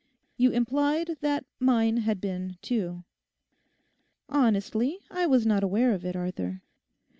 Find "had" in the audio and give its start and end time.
1.97-2.19